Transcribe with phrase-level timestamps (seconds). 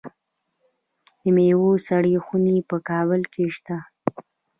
[1.19, 3.77] د میوو سړې خونې په کابل کې شته.